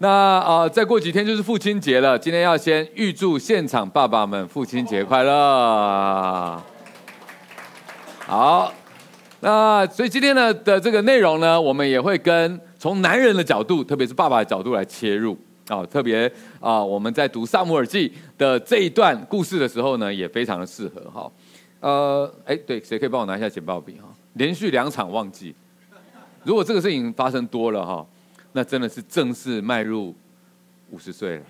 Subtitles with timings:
[0.00, 2.16] 那啊、再过几天就是父亲节了。
[2.16, 6.62] 今天要先预祝现场爸爸们父亲节快乐。
[8.20, 8.72] 好，
[9.40, 21.32] 那所以今天呢的这个内容呢，我们也会跟从男人的角度，特别是爸爸的角度来切入啊、特别啊、我们在读撒母耳记的这一段故事的时候呢，也非常的适合哈、哦。
[21.80, 24.06] 呃，哎，对，谁可以帮我拿一下剪报笔哈？
[24.34, 25.52] 连续两场忘记，
[26.44, 28.06] 如果这个事情发生多了哈。
[28.52, 30.14] 那真的是正式迈入
[30.90, 31.44] 五十岁了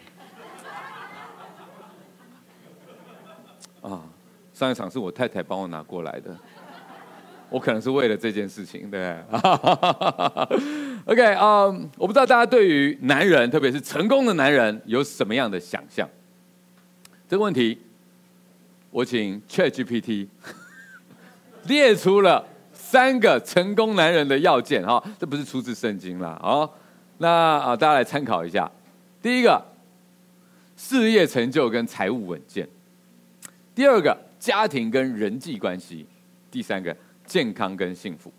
[3.83, 4.03] 啊！
[4.53, 6.37] 上一场是我太太帮我拿过来的，
[7.49, 9.17] 我可能是为了这件事情，对？
[11.07, 16.07] OK，嗯、um，我不知道大家对于男人，特别是成功的男人，有什么样的想象？
[17.29, 17.81] 这个问题，
[18.91, 20.27] 我请 ChatGPT
[21.69, 26.31] 列出了三个成功男人的要件哈，这不是出自圣经啦。
[26.43, 26.69] 啊。
[27.19, 28.71] 那啊，大家来参考一下。
[29.21, 29.61] 第一个，
[30.77, 32.65] 事业成就跟财务稳健；
[33.75, 36.07] 第二个，家庭跟人际关系；
[36.51, 38.33] 第三个，健康跟幸福。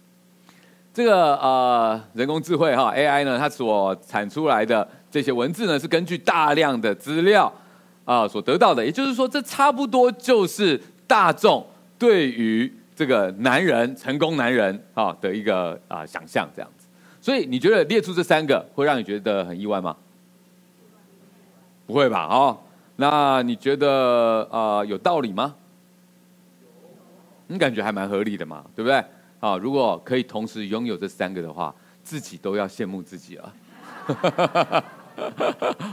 [0.94, 7.54] 这个呃，人工智慧哈 AI 呢，它所产出来的这些文字呢，是根据大量的资料
[8.06, 8.84] 啊所得到的。
[8.86, 11.66] 也就是说，这差不多就是大众
[11.98, 16.72] 对于这个男人成功男人啊的一个啊想象这样。
[17.22, 19.96] 所以你觉得列出这三个会让你觉得很意外吗？
[21.86, 22.28] 不会吧？
[22.30, 22.58] 哦，
[22.98, 25.56] 那你觉得呃有道理吗？
[27.48, 29.04] 你感觉还蛮合理的嘛，对不对？
[29.40, 33.54] 啊，如果可以同时拥有这三个的话，自己都要羡慕自己了。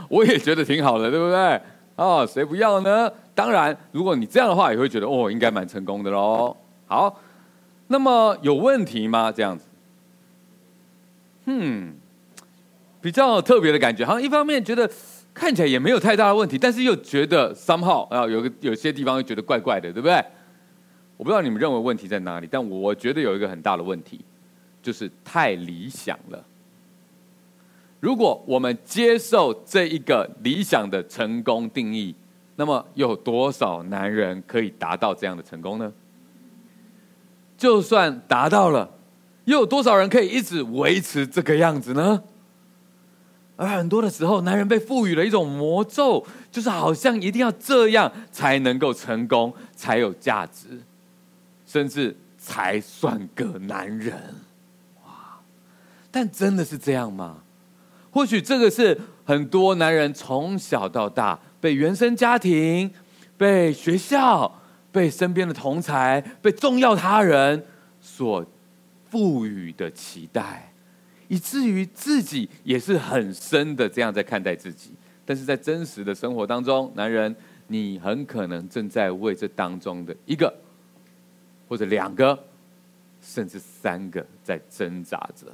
[0.09, 1.61] 我也觉得挺好的，对不对？
[1.95, 3.11] 哦，谁不要呢？
[3.33, 6.55] 当然，如果你这样的话，也会觉得哦，应该蛮成功的喽。
[6.85, 7.19] 好，
[7.87, 9.31] 那么有问题吗？
[9.31, 9.65] 这样子？
[11.49, 11.95] 嗯，
[13.01, 14.89] 比较特别的感觉，好像一方面觉得
[15.33, 20.21] 看起来也没有太大的问题，但是又觉得 somehow 啊，有个有些地方又觉得怪怪的，对不对？
[21.15, 24.19] 我不知道你们认为问题在哪里，但我觉得有一个很大的问题，
[24.81, 26.43] 就是太理想了。
[28.01, 32.13] 如果我们接受这一个理想的成功定义，
[32.57, 35.93] 那么有多少男人可以达到这样的成功呢？
[37.57, 38.96] 就算达到了。
[39.47, 42.21] 又有多少人可以一直维持这个样子呢？
[43.55, 50.81] 而很多的时候，男人被赋予了一种魔咒，就是好像一定要这样才能够成功，才有价值，
[51.65, 54.13] 甚至才算个男人。
[55.05, 55.39] 哇！
[56.11, 57.37] 但真的是这样吗？
[58.11, 62.91] 或许这个是很多男人从小到大被原生家庭、
[63.37, 64.59] 被学校、
[64.91, 67.65] 被身边的同才、被重要他人
[68.01, 68.45] 所。
[69.09, 70.71] 赋予的期待，
[71.27, 74.91] 以至于自己也是很深的这样在看待自己。
[75.25, 77.35] 但是在真实的生活当中，男人，
[77.67, 80.53] 你很可能正在为这当中的一个，
[81.67, 82.37] 或者两个，
[83.21, 85.47] 甚至三个在挣扎着。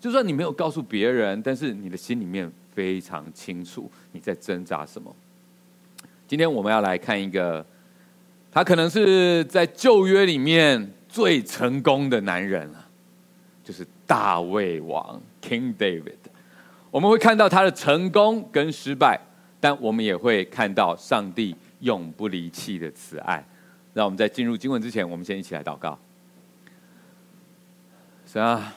[0.00, 5.14] 就算你没有告诉别人，但是你的心里面非常清楚你在挣扎什么。
[6.26, 7.64] 今天我们要来看一个，
[8.50, 10.92] 他可能是在旧约里面。
[11.16, 12.86] 最成功的男人啊，
[13.64, 16.12] 就是大卫王 King David。
[16.90, 19.18] 我们会看到他的成功跟失败，
[19.58, 23.42] 但我们也会看到上帝永不离弃的慈爱。
[23.94, 25.98] 让我们在进入经文之前，我们先一起来祷告。
[28.26, 28.74] 神啊，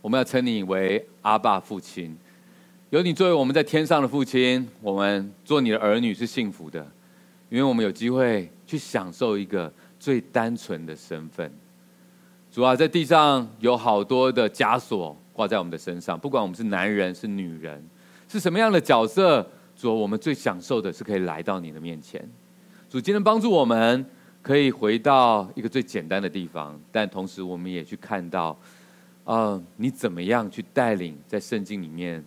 [0.00, 2.18] 我们要称你为阿爸父亲，
[2.90, 6.84] 有你作为我们在天上的父亲，我们做你的儿女是幸福的，
[7.48, 11.48] 因为我们有机会去享受一个最单纯的身份。
[12.58, 17.80] 主啊，在地上有好多的枷锁挂在我们的身上，不管我们是男人是女人，
[18.26, 22.20] 是什么样的角色，主，我们最享受的是可以来到你的面前。
[22.90, 24.04] 主，今天帮助我们
[24.42, 28.48] 可以回到一个最简单的地方，但同时我们也去看到，
[29.22, 32.24] 啊、呃，你怎么样去带领在圣经里面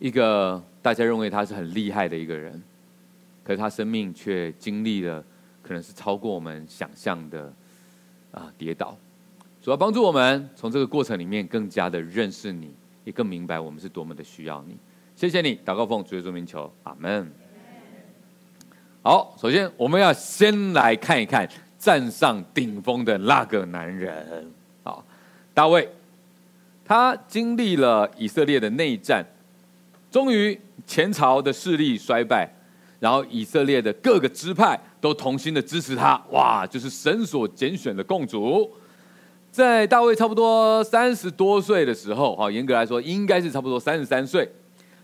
[0.00, 2.60] 一个大家认为他是很厉害的一个人，
[3.44, 5.22] 可是他生命却经历了
[5.62, 7.52] 可能是超过我们想象的
[8.32, 8.98] 啊、跌倒。
[9.66, 12.72] 主要帮助我们从这个过程里面更加的认识你，
[13.02, 14.76] 也更明白我们是多么的需要你。
[15.16, 17.28] 谢谢你，祷告奉主耶稣名求，阿门。
[19.02, 24.48] 好，首先我们要先来看一看站上顶峰的那个男人，
[24.84, 25.04] 好，
[25.52, 25.90] 大卫，
[26.84, 29.26] 他经历了以色列的内战，
[30.12, 32.48] 终于前朝的势力衰败，
[33.00, 38.70] 然后以色列的各个支派都同心的支持他，哇，就是神所拣选的共主。
[39.56, 44.46] 在大卫差不多三十多岁的时候，哈，严格来说应该是差不多三十三岁。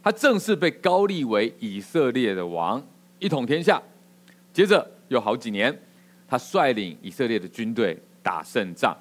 [0.02, 2.86] 他正式被高立为以色列的王，
[3.18, 3.80] 一统天下。
[4.52, 5.74] 接着有好几年，
[6.28, 8.94] 他率领以色列的军队打胜仗，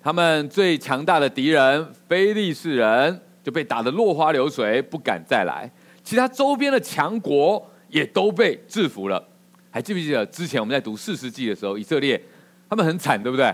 [0.00, 5.68] 他们最强大的敌人非利士人就被打得落花流水，不敢再来。
[6.04, 9.20] 其他周边的强国也都被制服了。
[9.72, 12.22] 还记不记得之前我们在读四世纪的时候，以色列
[12.68, 13.52] 他们很惨，对不对？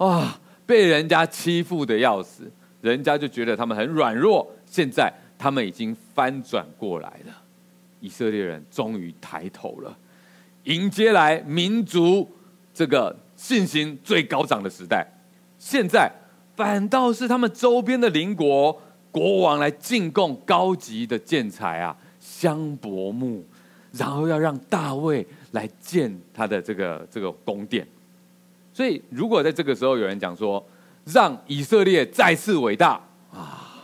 [0.00, 2.50] 啊，被人家欺负的要死，
[2.80, 4.50] 人家就觉得他们很软弱。
[4.64, 7.42] 现在他们已经翻转过来了，
[8.00, 9.94] 以色列人终于抬头了，
[10.64, 12.26] 迎接来民族
[12.72, 15.06] 这个信心最高涨的时代。
[15.58, 16.10] 现在
[16.56, 18.80] 反倒是他们周边的邻国
[19.10, 23.44] 国王来进贡高级的建材啊，香柏木。
[23.92, 27.84] 然后要让大卫来建他的这个这个宫殿，
[28.72, 30.64] 所以如果在这个时候有人讲说，
[31.04, 33.00] 让以色列再次伟大
[33.32, 33.74] 啊，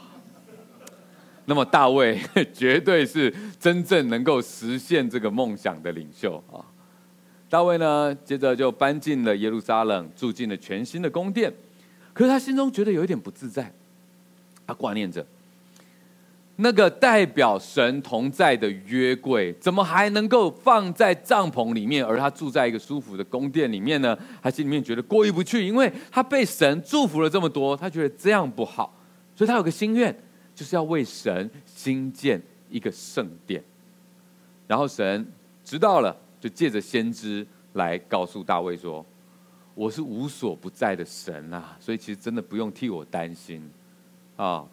[1.44, 2.20] 那么大卫
[2.54, 6.64] 绝对是真正能够实现这个梦想的领袖啊。
[7.48, 11.52] 大卫呢，接着就搬进了耶路撒冷，住进了全新的宫殿，
[12.12, 13.72] 可是他心中觉得有一点不自在，
[14.66, 15.24] 他挂念着。
[16.58, 24.18] 那个代表神同在的约柜，怎么还能够放在帐篷里面，而他住在一个舒服的宫殿里面呢？
[24.42, 28.94] 他心里面觉得过意不去，因为他被神祝福了这么多，他觉得这样不好，
[29.34, 30.16] 所以他有个心愿，
[30.54, 33.62] 就是要为神兴建一个圣殿。
[34.66, 35.30] 然后神
[35.62, 39.04] 知道了，就借着先知来告诉大卫说
[39.76, 43.70] ：“我是无所不在的神啊，所以其实真的不用替我担心
[44.36, 44.64] 啊。”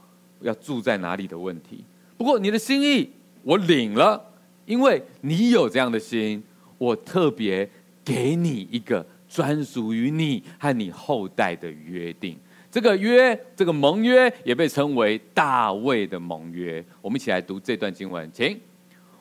[0.44, 1.84] 要住在哪里的问题。
[2.16, 3.10] 不过你的心意
[3.42, 4.22] 我领了，
[4.66, 6.44] 因为你有这样的心，
[6.78, 7.68] 我特别
[8.06, 12.38] 给你一个专属于你和你后代的约定。
[12.70, 16.84] 这个约，这个盟约也被称为大卫的盟约。
[17.02, 18.60] 我们一起来读这段经文，请。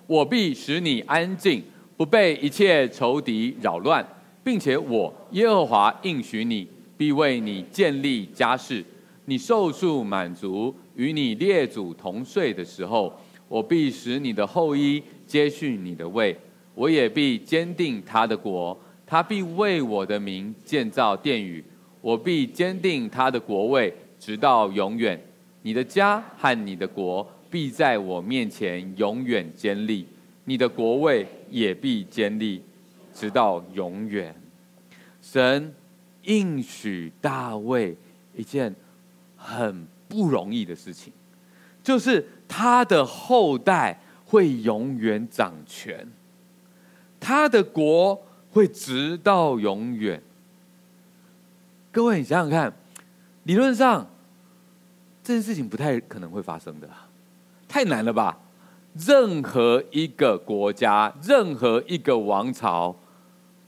[0.07, 1.63] 我必使你安静，
[1.97, 4.07] 不被一切仇敌扰乱，
[4.43, 6.67] 并且我耶和华应许你，
[6.97, 8.85] 必为你建立家室。
[9.27, 13.13] 你受数满足，与你列祖同睡的时候，
[13.49, 16.37] 我必使你的后裔接续你的位，
[16.75, 21.65] 我也必坚定他的国，他必为我的名建造殿宇，
[22.01, 25.21] 我必坚定他的国位，直到永远。
[25.63, 30.07] 你的家和你的国必在我面前永远坚立，
[30.45, 32.63] 你的国位也必坚立，
[33.15, 34.35] 直到永远。
[35.21, 35.75] 神
[36.25, 37.97] 应许大卫
[38.37, 38.75] 一件。
[39.45, 41.11] 很不容易的事情，
[41.83, 46.07] 就是他的后代会永远掌权，
[47.19, 50.23] 他的国会直到永远。
[51.91, 52.71] 各位，你想想看，
[53.45, 54.07] 理论上
[55.25, 56.87] 这件事情不太可能会发生的，
[57.67, 58.39] 太难了吧？
[58.95, 62.95] 任何一个国家，任何一个王朝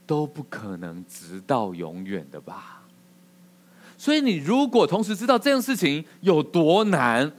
[0.06, 2.73] 都不可能直到永远的吧？
[4.04, 7.32] 所以，你如果同时知道这件事情有多难，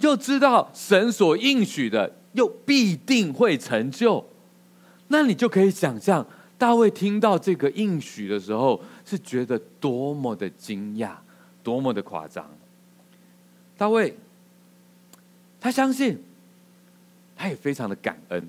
[0.00, 4.22] 又知道神所应许的又必定会成就，
[5.08, 6.26] 那你就可以想象
[6.58, 11.12] 大卫听到这个应许的时候，是觉得多么的惊讶，
[11.62, 12.46] 多么的夸张。
[13.78, 14.14] 大卫
[15.58, 16.22] 他相信，
[17.34, 18.46] 他也非常的感恩，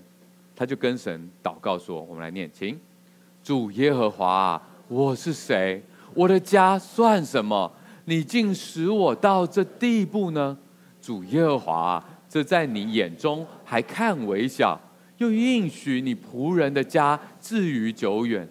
[0.58, 2.78] 他就跟神祷告说：“我们来念，请
[3.42, 5.82] 主耶和华，我是谁？”
[6.14, 7.72] 我的家算什么？
[8.06, 10.58] 你竟使我到这地步呢？
[11.02, 14.80] 主耶和华，这在你眼中还看为小，
[15.18, 18.48] 又应许你仆人的家至于久远。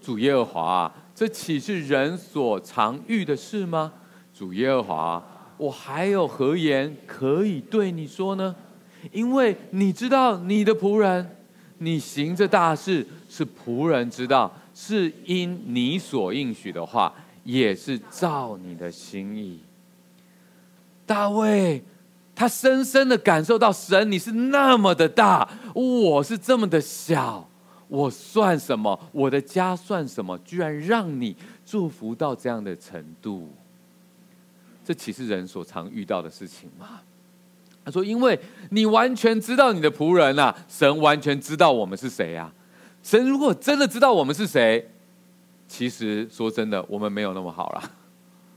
[0.00, 3.92] 主耶和华，这岂是人所常遇的事吗？
[4.32, 5.24] 主耶和华，
[5.56, 8.54] 我还有何言可以对你说呢？
[9.12, 11.36] 因为你知道你的仆人，
[11.78, 14.52] 你行这大事是仆人知道。
[14.78, 17.10] 是因你所应许的话，
[17.44, 19.58] 也是照你的心意。
[21.06, 21.82] 大卫，
[22.34, 27.48] 他深深的感受到神，你是那么的大，我是这么的小，
[27.88, 29.00] 我算什么？
[29.12, 30.38] 我的家算什么？
[30.44, 33.48] 居然让你祝福到这样的程度，
[34.84, 37.00] 这岂是人所常遇到的事情吗？
[37.82, 38.38] 他说：“因为
[38.70, 42.52] 你完全知道你的仆人啊，神完全知道我们是谁啊。”
[43.06, 44.84] 神如果真的知道我们是谁，
[45.68, 47.92] 其实说真的，我们没有那么好了。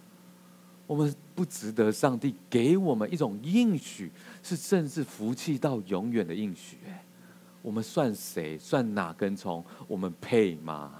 [0.87, 6.77] 我们不值得上帝给我们一种应许，是甚至福气到永远的应许。
[7.61, 8.57] 我们算谁？
[8.57, 9.63] 算哪根葱？
[9.87, 10.93] 我们配吗？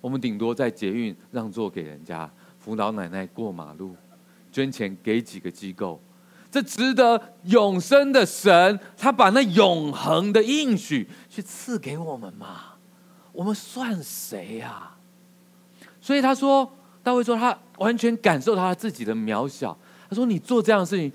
[0.00, 3.94] 我们顶多在捷运让座给人家，扶老奶奶过马路，
[4.50, 6.00] 捐钱给几个机构，
[6.54, 12.74] 这值得永生的神，他把那永恒的应许去赐给我们吗？
[13.32, 14.94] 我们算谁呀？
[16.00, 19.76] 所以他说，大卫说他完全感受他自己的渺小。
[20.08, 21.10] 他说：“你做这样的事情，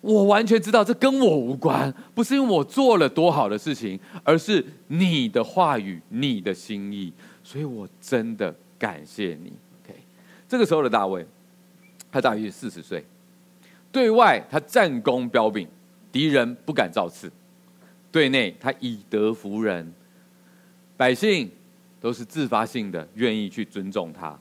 [0.00, 7.12] 我完全知道这跟我无关，不是因为我做了多好的事情，而是你的话语、你的心意。
[7.44, 9.52] 所以我真的感谢你。”
[9.84, 9.94] OK，
[10.48, 11.26] 这个时候的大卫，
[12.10, 13.04] 他大约四十岁。
[13.90, 15.66] 对外他战功彪炳，
[16.12, 17.28] 敌人不敢造次；
[18.12, 19.92] 对内他以德服人，
[20.96, 21.50] 百姓
[22.00, 24.38] 都是自发性的愿意去尊重他。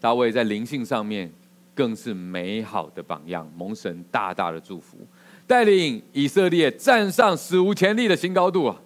[0.00, 1.30] 大卫在灵性上面
[1.74, 4.98] 更是美好的榜样，蒙神大大的祝福，
[5.46, 8.80] 带领以色列站上史无前例的新高度啊！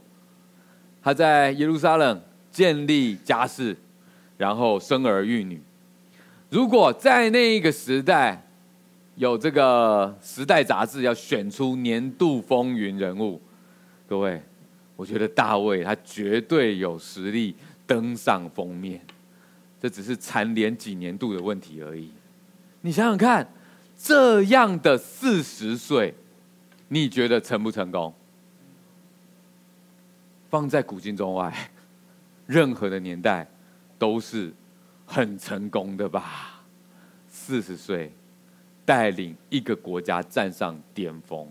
[1.03, 3.77] 他在耶路撒冷建立家室，
[4.37, 5.61] 然后生儿育女。
[6.49, 8.47] 如果在那一个时代，
[9.21, 13.39] 有这个《时代》杂志要选出年度风云人物，
[14.09, 14.43] 各位，
[14.97, 17.55] 我觉得大卫他绝对有实力
[17.87, 18.99] 登上封面，
[19.79, 22.11] 这只是蝉联几年度的问题而已。
[22.81, 23.47] 你想想看，
[23.99, 26.15] 这样的四十岁，
[26.89, 28.15] 你觉得成不成功？
[30.49, 31.71] 放在古今中外，
[32.47, 33.47] 任何的年代
[33.99, 34.51] 都是
[35.05, 36.63] 很成功的吧？
[37.29, 38.11] 四十岁。
[38.91, 41.49] 带领一个国家站上巅峰，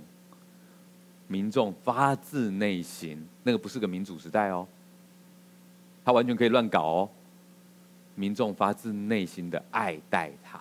[1.26, 4.68] 民众发自内心，那个不是个民主时代哦，
[6.04, 7.10] 他完全可以乱搞哦。
[8.16, 10.60] 民众发自内心的爱戴他，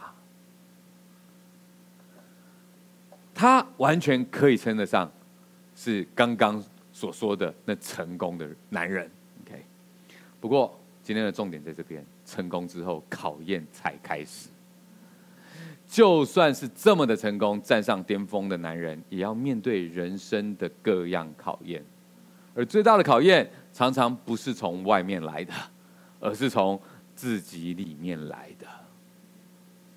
[3.35, 5.11] 他完全可以称得上
[5.75, 9.11] 是刚刚所说的那成功的男人。
[9.45, 9.65] OK，
[10.41, 14.49] 不过今天的重点在这边，成功之后考验才开始。
[15.89, 21.83] 就算是这么的成功，站上巅峰的男人，也要面对人生的各样考验。
[22.55, 25.53] 而最大的考验，常常不是从外面来的，
[26.21, 26.79] 而是从
[27.15, 28.67] 自己里面来的。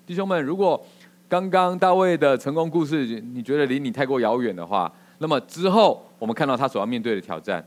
[0.06, 0.82] 弟兄们，如果
[1.28, 7.62] 刚刚大卫的成功故事，你觉得离你太过遥远的话，那么之后我们看到他所要面对的挑战，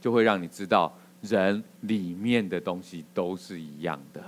[0.00, 4.22] 就会让你知道，人里面的东西都是一样的。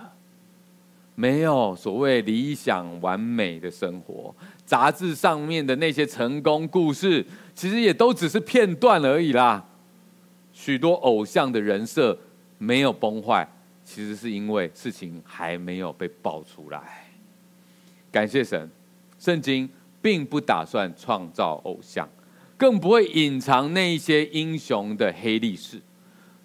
[1.20, 4.32] 没有所谓理想完美的生活，
[4.64, 9.66] 杂志上面的那些成功故事，其实也都只是片段而已啦。
[10.52, 12.16] 许多偶像的人设
[12.58, 13.44] 没有崩坏，
[13.84, 17.08] 其实是因为事情还没有被爆出来。
[18.12, 18.70] 感谢神，
[19.18, 19.68] 圣经
[20.00, 22.08] 并不打算创造偶像，
[22.56, 25.80] 更不会隐藏那一些英雄的黑历史。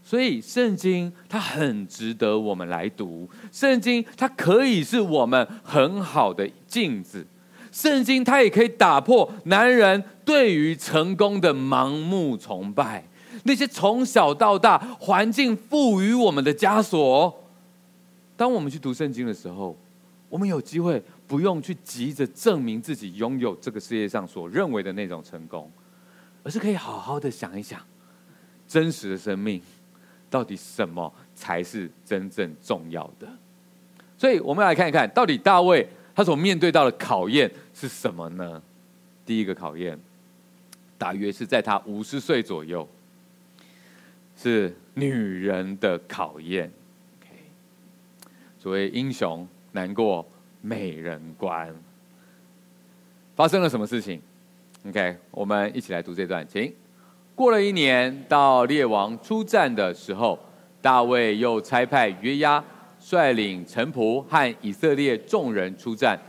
[0.03, 3.27] 所以，圣经它很值得我们来读。
[3.51, 7.25] 圣经它可以是我们很好的镜子。
[7.71, 13.03] 圣经它也可以打破男人对于成功的盲目崇拜，
[13.45, 17.43] 那些从小到大环境赋予我们的枷锁。
[18.35, 19.75] 当我们去读圣经的时候，
[20.29, 25.71] 我们有机会不用去急着证明自己拥有这个世界上所认为的那种成功，
[26.43, 27.79] 而是可以好好的想一想
[28.67, 29.61] 真实的生命。
[30.33, 33.27] 到底什么才是真正重要的？
[34.17, 38.59] 所以，我们来看一看到底大卫他所面对到的考验是什么呢？
[39.27, 39.95] 第一个考验，
[40.97, 42.87] 大约是在他五十岁左右，
[44.35, 46.71] 是女人的考验。
[48.57, 50.27] 所谓英雄难过
[50.61, 51.71] 美人关，
[53.35, 54.19] 发生了什么事情
[54.87, 56.73] ？OK，我们一起来读这段，请。
[57.35, 60.37] 过了一年，到列王出战的时候，
[60.81, 62.63] 大卫又差派约押
[62.99, 66.19] 率领臣仆和以色列众人出战，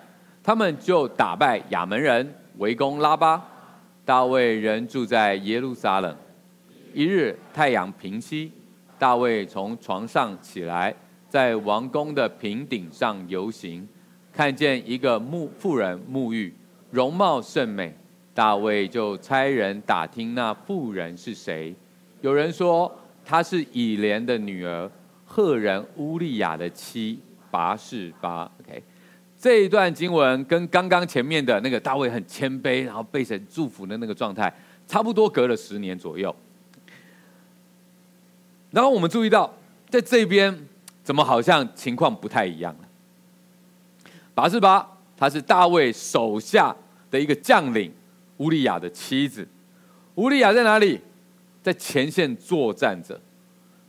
[0.42, 3.42] 他们就打败亚扪人，围攻拉巴。
[4.02, 6.16] 大卫仍住在耶路撒冷。
[6.94, 8.50] 一日太阳平西，
[8.98, 10.94] 大卫从床上起来，
[11.28, 13.86] 在王宫的平顶上游行，
[14.32, 16.54] 看见一个牧妇人沐浴，
[16.90, 17.94] 容貌甚美。
[18.34, 21.72] 大卫就差人打听那妇人是谁，
[22.20, 22.92] 有人说
[23.24, 24.90] 她是以莲的女儿，
[25.24, 28.50] 赫人乌利亚的妻拔士巴。
[28.60, 28.82] OK，
[29.38, 34.52] 这一段经文跟刚刚前面的那个大卫很谦卑，然后被神祝福的那个状态，
[34.88, 36.34] 差不多隔了十年左右。
[38.72, 39.54] 然后我们注意到，
[39.88, 40.66] 在这边
[41.04, 44.10] 怎么好像情况不太一样了？
[44.34, 44.84] 拔士巴，
[45.16, 46.74] 他是大卫手下
[47.12, 47.92] 的一个将领。
[48.38, 49.46] 乌利亚的妻子，
[50.16, 51.00] 乌利亚在哪里？
[51.62, 53.18] 在前线作战着，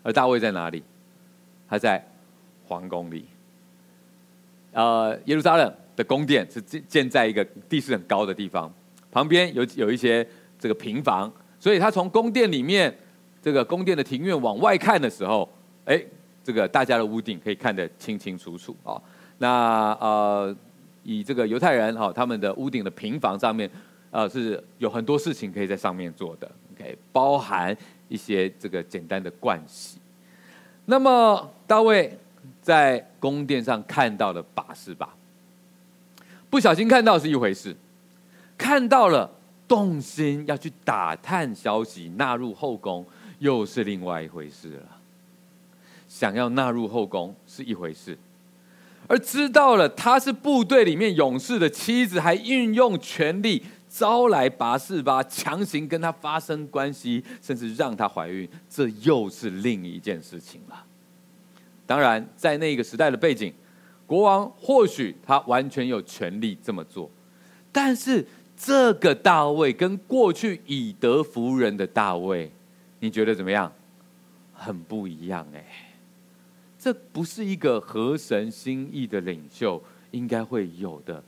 [0.02, 0.82] 而大卫在哪里？
[1.68, 2.02] 他在
[2.66, 3.26] 皇宫里。
[4.72, 8.72] 呃，耶路撒冷的宫殿是建建在一个地势很高的地方，
[9.12, 10.26] 旁边有有一些
[10.58, 12.96] 这个平房，所以他从宫殿里面
[13.42, 15.50] 这个宫殿的庭院往外看的时候，
[15.86, 16.02] 哎，
[16.44, 19.02] 这个大家的屋顶可以看得清清楚楚啊。
[19.38, 20.56] 那呃，
[21.04, 23.70] 以这个犹太人哈，他们的屋顶的平房上面，
[24.16, 27.76] 呃，是有很多事情可以在上面做的，OK，包含
[28.08, 29.98] 一些这个简单的盥洗。
[30.86, 32.18] 那么大卫
[32.62, 35.14] 在宫殿上看到了拔示巴，
[36.50, 37.76] 不小心看到是一回事，
[38.58, 39.30] 看到了
[39.68, 43.06] 动心要去打探消息纳入后宫
[43.40, 44.88] 又是另外一回事了。
[46.08, 48.18] 想要纳入后宫是一回事，
[49.08, 53.62] 而知道了他是部队里面勇士的妻子，还运用权力
[53.98, 60.86] 招来拔示巴，强行跟他发生关系，甚至让他怀孕，这又是另一件事情了。
[61.86, 63.54] 当然，在那个时代的背景，
[64.06, 67.10] 国王或许他完全有权利这么做，
[67.72, 72.52] 但是这个大卫跟过去以德服人的大卫，
[73.00, 73.72] 你觉得怎么样？
[74.54, 75.64] 很不一样哎，
[76.78, 81.24] 这不是一个合神心意的领袖应该会有的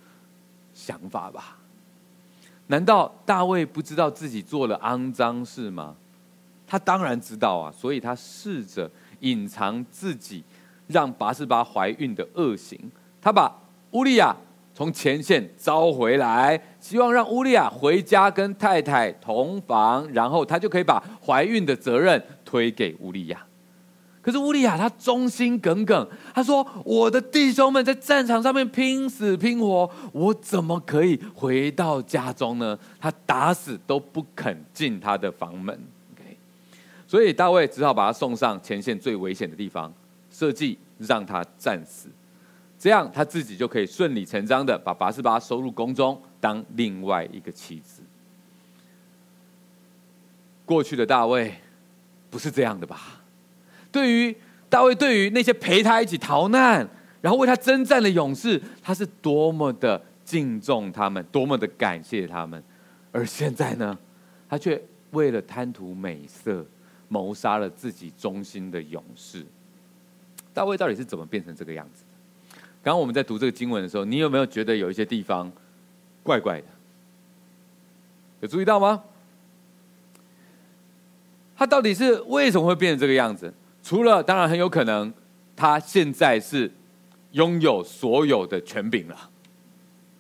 [0.74, 1.57] 想法吧？
[2.68, 5.96] 难道大卫不知道自己做了肮脏事吗？
[6.68, 10.44] 他当然知道啊，所以他试着隐藏自己
[10.88, 12.78] 让拔示巴怀孕的恶行。
[13.22, 13.50] 他把
[13.92, 14.36] 乌利亚
[14.76, 23.47] 从前线招回来，希望让乌利亚回家跟太太同房，然后他就可以把怀孕的责任推给乌利亚。
[24.28, 35.74] 可是乌利亚他忠心耿耿，他说：“我的弟兄们在战场上面拼死拼活，我怎么可以回到家中呢？”他打死都不肯进他的房门。
[36.14, 36.38] OK，
[37.08, 39.94] 所以大卫只好把他送上前线最危险的地方，
[40.30, 42.10] 设计让他战死，
[42.78, 48.02] 这样他自己就可以顺理成章的把拔示巴收入宫中当另外一个妻子。
[50.66, 51.56] 过去的大卫
[52.30, 53.17] 不是这样的吧？
[53.92, 54.36] 对于
[54.70, 56.88] 大卫，对于那些陪他一起逃难，
[57.22, 62.62] 然后为他征战的勇士，他是多么的敬重他们，多么的感谢他们。
[63.12, 63.98] 而现在呢，
[64.50, 64.82] 他却
[65.12, 66.66] 为了贪图美色，
[67.08, 69.46] 谋杀了自己忠心的勇士。
[70.54, 72.60] 大卫到底是怎么变成这个样子的？
[72.84, 75.52] 刚刚我们在读这个经文的时候，你有没有觉得有一些地方
[76.24, 76.68] 怪怪的？
[78.42, 79.04] 有注意到吗？
[81.56, 83.52] 他到底是为什么会变成这个样子？
[83.88, 85.14] 除了当然很有可能，
[85.56, 86.70] 他现在是
[87.32, 89.30] 拥有所有的权柄了，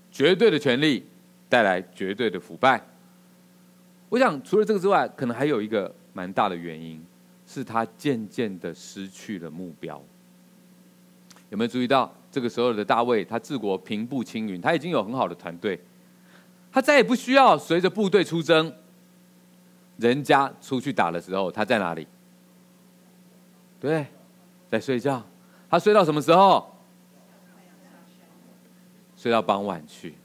[0.09, 1.05] 绝对的权力
[1.49, 2.81] 带来绝对的腐败。
[4.07, 7.05] 我想除了这个之外，可能还有一个蛮大的原因，
[7.45, 10.01] 是他渐渐的失去了目标。
[11.49, 15.77] 有没有注意到这个时候的大卫，他治国平步青云，他已经有很好的团队，
[16.71, 18.73] 他再也不需要随着部队出征，
[19.97, 22.07] 人家出去打的时候，他在哪里？
[23.79, 24.07] 对，
[24.69, 25.23] 在睡觉。
[25.69, 26.73] 他睡到什么时候？
[29.15, 30.15] 睡到傍晚去。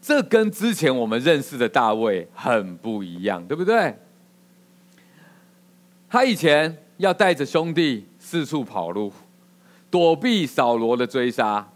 [0.00, 3.96] 这跟之前我们认识的大卫很不一样，对不对？
[6.08, 9.12] 他以前要带着兄弟四处跑路，
[9.90, 11.70] 躲避扫罗的追杀，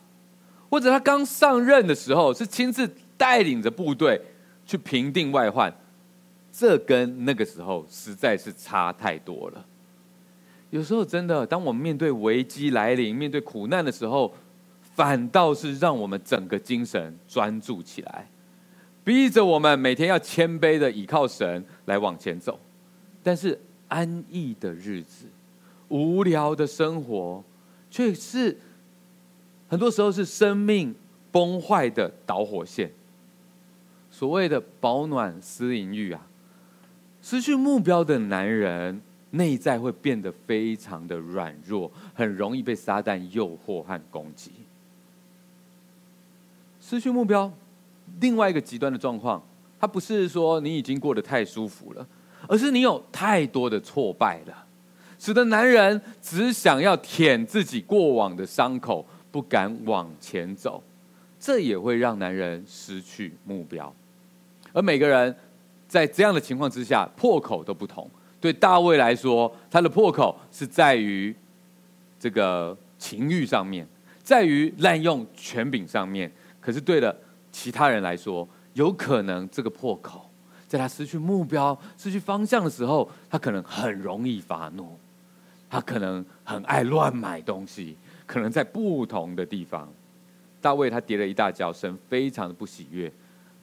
[0.68, 4.20] 或者他刚上任的时候是亲自带领着部队
[4.66, 5.72] 去平定外患。
[6.58, 9.62] 这跟那个时候实在是差太多了。
[10.70, 14.34] 有时候真的，当我们面对危机来临、面对苦难的时候，
[14.94, 18.30] 反倒是让我们整个精神专注起来，
[19.04, 22.58] 逼着我们每天要谦卑的倚靠神来往前走。
[23.22, 25.26] 但是安逸的日子、
[25.88, 27.44] 无聊的生活，
[27.90, 28.56] 却是
[29.68, 30.94] 很多时候是生命
[31.30, 32.90] 崩坏的导火线。
[34.10, 36.26] 所谓的保暖思淫欲啊。
[37.28, 44.52] 失去目标的男人，内在会变得非常的软弱，很容易被撒旦诱惑和攻击。
[46.80, 47.52] 失去目标，
[48.20, 49.42] 另外一个极端的状况，
[49.80, 52.06] 它不是说你已经过得太舒服了，
[52.46, 54.64] 而是你有太多的挫败了，
[55.18, 60.80] 使得男人只想要舔自己过往的伤口，不敢往前走。
[61.40, 63.92] 这也会让男人失去目标，
[64.72, 65.34] 而每个人。
[65.88, 68.08] 在这样的情况之下，破口都不同。
[68.40, 71.34] 对大卫来说，他的破口是在于
[72.18, 73.86] 这个情欲上面，
[74.22, 76.30] 在于滥用权柄上面。
[76.60, 77.16] 可是对了
[77.50, 80.28] 其他人来说，有可能这个破口，
[80.68, 84.98] 在他失去目标、失去方向的时候，他可能很容易发怒，
[85.70, 87.96] 他可能很爱乱买东西，
[88.26, 89.88] 可能在不同的地方，
[90.60, 93.10] 大卫他跌了一大跤，神非常的不喜悦。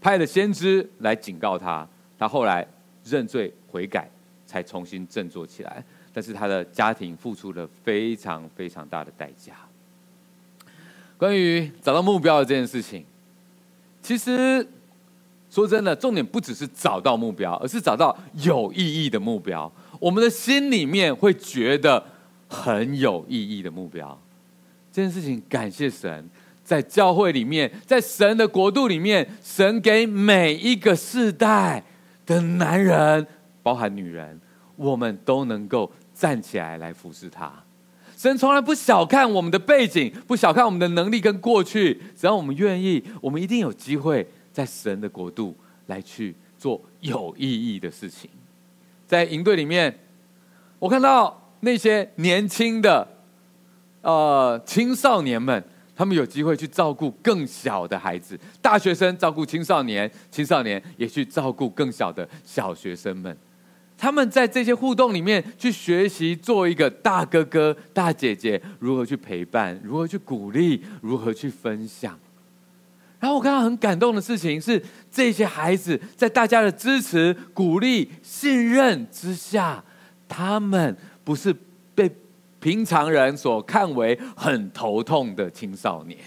[0.02, 1.88] 派了先知来警告他，
[2.24, 2.66] 他后来
[3.04, 4.10] 认罪悔改，
[4.48, 5.84] 才重新振作起来。
[6.14, 9.54] 但是他的家庭付出了非常非常大的代价。
[11.18, 13.04] 关于找到目标的这件事情，
[14.02, 14.66] 其实
[15.50, 19.70] 说真的，重点不只是找到目标，而是找到有意义的目标。
[20.00, 22.02] 我们的心里面会觉得
[22.48, 24.18] 很有意义的目标。
[24.94, 26.30] 这件事情，感谢神。
[26.64, 31.84] 在教会里面，在神的国度里面，神给每一个世代
[32.26, 33.26] 的男人，
[33.62, 34.40] 包含女人，
[34.76, 37.52] 我们都能够站起来来服侍他。
[38.16, 42.02] 神从来不小看我们的背景，不小看我们的能力跟过去。
[42.16, 45.56] 只要我们愿意，我们一定有机会在神的国度
[45.88, 48.30] 来去做有意义的事情。
[49.06, 50.00] 在营队里面，
[50.80, 53.08] 我看到那些年轻的
[54.02, 55.64] 呃青少年们。
[55.96, 63.38] 他们有机会去照顾更小的孩子，大学生照顾青少年，青少年也去照顾更小的小学生们。
[63.96, 72.20] 他们在这些互动里面去学习做一个大哥哥、大姐姐，如何去陪伴，如何去鼓励，如何去分享。
[73.20, 79.84] 然后我看到很感动的事情是，这些孩子在大家的支持、鼓励、信任之下，
[80.28, 81.56] 他们不是。
[82.64, 86.18] 平常人所看为很头痛的青少年，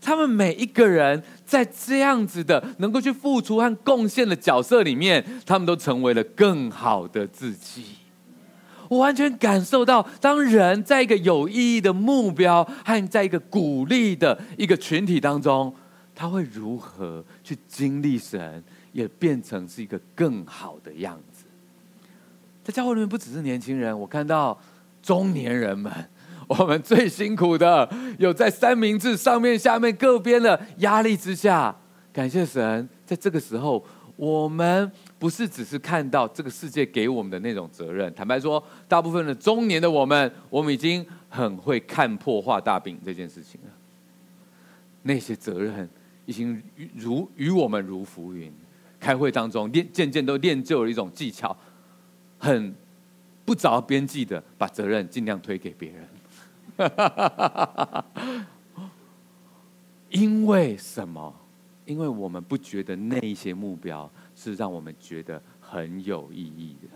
[0.00, 7.84] 他们每一个人在这样子的能够去付出和贡献的角色里面，他们都成为了更好的自己。
[8.88, 15.72] 我完全感受到，当人在一个有意义的目标和在一个鼓励的一个群体当中，
[16.16, 21.44] 他会如何去经历神，也变成是一个更好的样子。
[22.64, 24.58] 在教会里面，不只是年轻人，我看到。
[25.06, 25.92] 中年人们，
[26.48, 27.88] 我们最辛苦的，
[28.18, 31.72] 有在三明治上面、下面各边的压力之下，
[32.12, 33.84] 感谢神，在这个时候，
[34.16, 38.12] 我们不是只是看到这个世界给我们的那种责任。
[38.16, 43.70] 坦白说，大部分的中年的我们，我们已经很会看破画大饼这件事情了。
[45.02, 45.88] 那些责任
[46.24, 46.60] 已经
[46.96, 48.52] 如与我们如浮云。
[48.98, 51.56] 开会当中练，渐渐都练就了一种技巧，
[52.38, 52.74] 很。
[53.46, 56.06] 不着边际的把责任尽量推给别人，
[60.10, 61.34] 因为什么？
[61.84, 66.88] 因为我们不觉得那一些目标是让我们觉得很有意义的。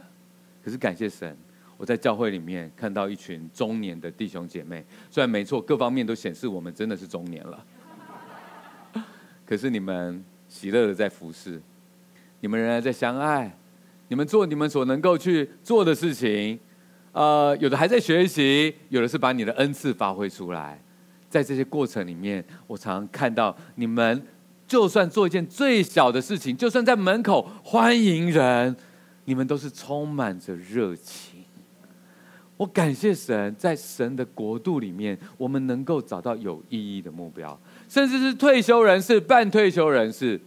[0.64, 1.36] 可是感谢神，
[1.76, 7.64] 我在教会里面看到一群中年的弟兄姐妹，虽然没错，各方面都显示我们真的是中年了，
[9.46, 11.62] 可是你们喜乐的在服侍，
[12.40, 13.56] 你们仍然在相爱。
[14.10, 16.58] 你们做你们所能够去做的事情，
[17.12, 20.82] 呃，有的还在学习，有的是把你的恩赐发挥出来。
[21.28, 24.20] 在这些过程里面，我常常看到你们，
[24.66, 28.74] 就算做一件最小的事情，就算在门口欢迎人，
[29.26, 31.44] 你们都是充满着热情。
[32.56, 37.56] 我感谢神，在神的国度里面，我们能够找到有意义的目标，
[37.88, 40.40] 甚至是退休人士、半退休人士。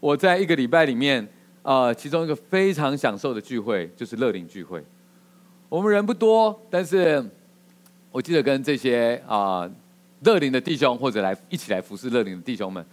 [0.00, 1.28] 我在一个礼拜里面。
[1.62, 4.84] 呃，其中一个非常享受的聚会就是乐龄聚会。
[5.68, 7.24] 我们人不多，但是
[8.10, 9.70] 我记得跟这些啊
[10.24, 12.84] 乐龄的弟兄或者来一起来服侍乐龄的弟兄们，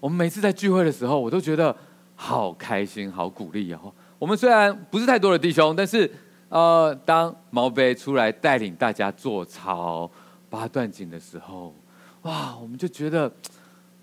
[0.00, 1.74] 我们每次在聚会的时候，我都觉得
[2.16, 3.92] 好开心、好鼓励哦。
[4.18, 6.10] 我们虽然不是太多的弟兄，但是
[6.48, 10.10] 呃，当毛飞出来带领大家做操
[10.50, 11.74] 八段锦的时候，
[12.22, 13.32] 哇，我们就觉得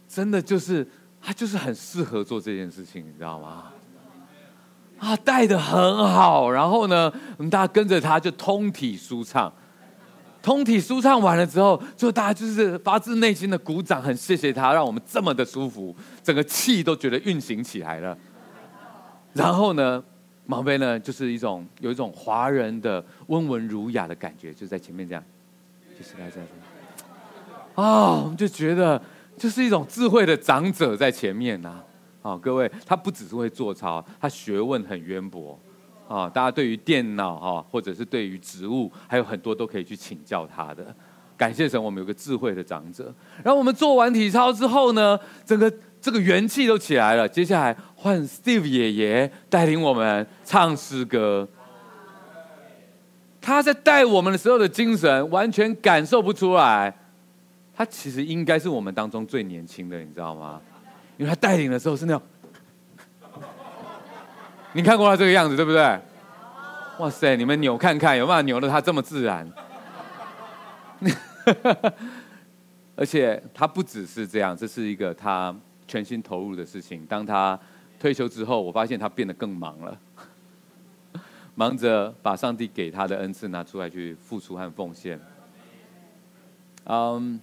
[0.08, 0.88] 真的就是
[1.22, 3.72] 他就是很适合做这件事情，你知道吗？
[4.98, 9.52] 啊，带得很好，然后呢，我们大家跟着他就通体舒畅，
[10.42, 18.18] 通体舒畅完了之后，就大家就是发自内心的鼓掌，很谢谢他，让我们这么的舒服，整个气都觉得运行起来了。
[19.34, 20.02] 然后呢，
[20.46, 25.24] 毛杯呢，就是一种有一种华人的温文儒雅的感觉，就在前面这样，
[26.00, 26.48] 就是来这样
[27.76, 29.00] 啊，我们就觉得
[29.38, 31.84] 就是一种智慧的长者在前面呐、啊。
[32.26, 35.60] 啊，各位，他不只是会做操，他学问很渊博，
[36.08, 40.84] 啊，大家对于电脑哈，或者是对于植物，还有很多都可以去请教他的。
[41.38, 43.14] 感谢神，我们有个智慧的长者。
[43.44, 47.30] 然后我们做完体操之后呢，整个这个元气都起来了。
[47.30, 51.48] 接下来换 Steve 爷爷带领我们唱诗歌。
[53.40, 56.92] 他在带我们的时候的精神，完全感受不出来。
[57.76, 60.60] 他其实应该是我们当中最年轻的，你知道吗？
[61.18, 62.22] 因为他带领的时候是那样，
[64.74, 66.00] 你看过他这个样子对不对？
[67.00, 69.50] 哇塞，你们扭看看有没有扭得他这么自然？
[72.96, 75.56] 而且他不只是这样，这是一个他
[75.88, 77.06] 全心投入的事情。
[77.06, 77.60] 当他
[78.00, 79.98] 退休之后，我发现他变得更忙了，
[81.56, 85.20] 忙着把上帝给他的恩赐拿出来去付出和奉献。
[86.86, 87.40] 嗯。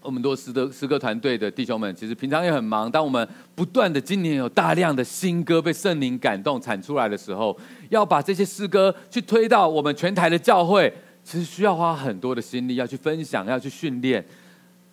[0.00, 2.90] 我们多诗歌诗歌团队的弟兄们，其实平常也很忙。
[2.90, 7.58] 当我们不断的今年有大量的新歌被圣灵感动产出来的时候，
[7.90, 10.92] 要把这些诗歌去推到我们全台的教会，
[11.24, 14.24] 其实需要花很多的心力，要去分享，要去训练。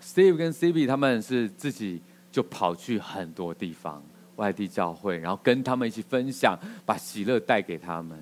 [0.02, 4.04] Steve 跟 CB 他们是自己就跑去很多地方
[4.36, 8.18] 外地教会，然后跟他们一起分享，把喜乐带给他们。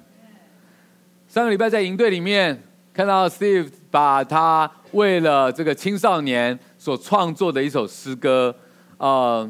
[1.28, 2.62] 上个礼拜在营队里面
[2.94, 6.58] 看到 Steve 把他为了这个青少年。
[6.78, 8.54] 所创作的一首诗歌，
[8.98, 9.50] 呃，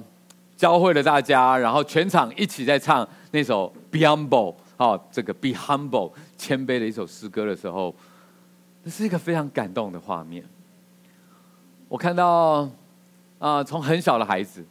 [0.55, 7.95] 教会了大家，然后全场一起在唱那首 Be Humble，哦，这个 Be Humble，谦卑的一首诗歌的时候，
[8.85, 10.45] 这是一个非常感动的画面。
[11.87, 12.69] 我看到，
[13.39, 14.63] 啊、从很小的孩子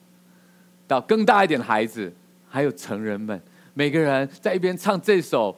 [0.87, 2.15] 到更大一点的孩子，
[2.49, 3.43] 还有成人们，
[3.75, 5.57] 每个人在一边唱这首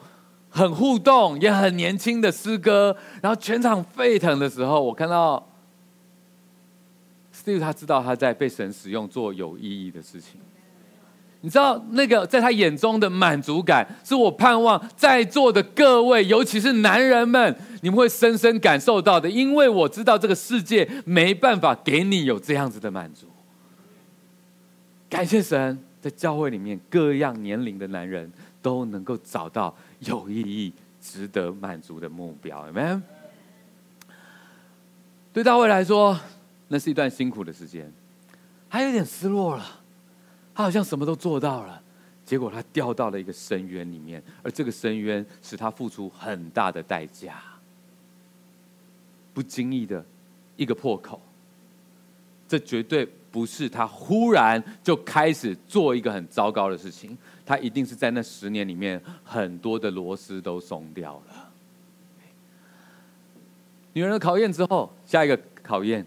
[0.55, 5.45] 很互动也很年轻的诗歌，然后全场沸腾的时候，我看到。
[7.37, 10.39] Steve 他知道他在被神使用做有意义的事情，
[11.41, 23.27] 你知道那个在他眼中的满足感，是我盼望在座的各位，尤其是男人们，你们会深深感受到的，因为我知道这个世界没办法给你有这样子的满足。
[25.09, 33.01] 感谢神，在教会里面各样年龄的男人都能够找到有意义、值得满足的目标，Amen。
[35.33, 36.19] 对大卫来说。
[36.67, 37.93] 那是一段辛苦的时间，
[38.67, 39.63] 他有点失落了，
[40.55, 41.79] 他好像什么都做到了，
[42.25, 47.39] 结果他掉到了一个深渊里面，而这个深渊使他付出很大的代价，
[49.31, 50.03] 不经意的
[50.57, 51.21] 一个破口，
[52.47, 61.51] 这绝对不是他忽然就开始做一个很糟糕的事情，他一定是在那十年里面很多的螺丝都松掉了。
[63.91, 66.05] 女人的考验之后，下一个考验。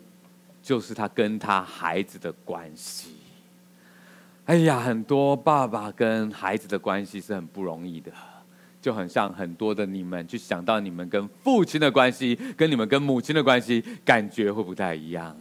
[0.60, 3.14] 就是他跟他孩子的关系。
[4.44, 8.12] 哎呀，很多爸爸跟孩子的关系是很不容易的，
[8.82, 15.34] 就很像很多的你们去想到你们跟父亲的关系，跟你们跟母亲的关系，感觉会不太一样。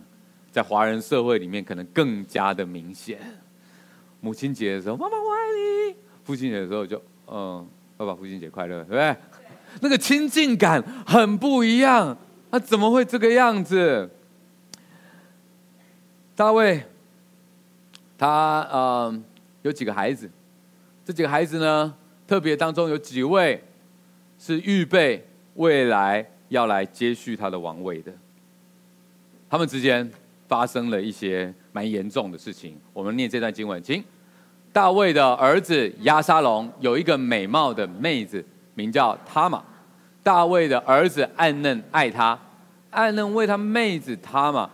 [0.57, 3.19] 在华人社会里面，可能更加的明显。
[4.19, 7.63] 母亲节的时候，妈妈我爱你；父亲节的时候就，嗯，
[7.95, 9.15] 爸爸父亲节快乐，对不对？
[9.81, 12.17] 那个亲近感很不一样。
[12.49, 14.09] 那怎么会这个样子？
[16.35, 16.83] 大卫，
[18.17, 19.23] 他呃
[19.61, 20.27] 有几个孩子，
[21.05, 21.93] 这几个孩子呢，
[22.25, 23.63] 特别当中有几位
[24.39, 28.11] 是预备未来要来接续他的王位的。
[29.47, 30.11] 他们之间
[30.47, 32.79] 发生了一些蛮严重的事情。
[32.93, 34.03] 我们念这段经文，请
[34.71, 39.63] 大卫的儿子押沙龙有一个美貌的妹子，名叫他玛。
[40.23, 42.37] 大卫的儿子暗嫩爱他，
[42.89, 44.69] 暗嫩为他妹子他玛。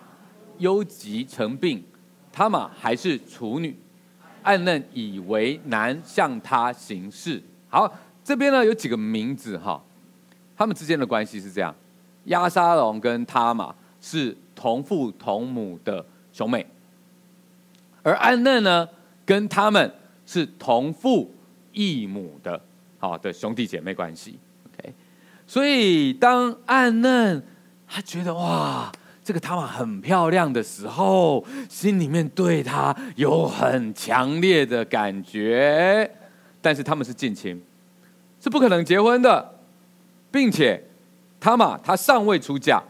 [0.59, 1.83] 忧急成病，
[2.31, 3.75] 他玛还是处女，
[4.43, 7.41] 暗嫩以为难向他行事。
[7.67, 7.91] 好，
[8.23, 9.83] 这边呢有几个名字哈，
[10.55, 11.73] 他们之间的关系是这样：
[12.25, 13.73] 押沙龙跟他玛
[14.03, 16.67] 是同父同母的兄妹，
[18.03, 18.87] 而安嫩呢
[19.25, 19.91] 跟他们
[20.25, 21.33] 是同父
[21.71, 22.61] 异母的
[22.99, 24.37] 好的兄弟姐妹关系。
[24.67, 24.93] OK，
[25.47, 27.41] 所以当安嫩
[27.87, 28.91] 他觉得哇。
[29.25, 36.11] 这个他玛很漂亮的时候，心里面对他有很强烈的感觉，
[36.61, 37.63] 但是他们是近亲，
[38.41, 39.55] 是不可能结婚的，
[40.29, 40.83] 并且
[41.39, 42.83] 他玛他尚未出嫁，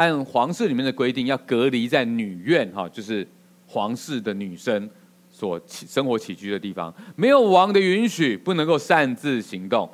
[0.00, 3.26] 按皇室里面的规定要隔离在女院哈，就是
[3.66, 4.88] 皇室的女生
[5.28, 9.86] 所起生活起居的地方，没有王的允许，不能够擅自行动。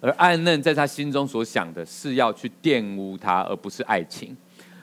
[0.00, 4.36] 而暗嫩在他心中所想的是要去玷污他，而不是爱情，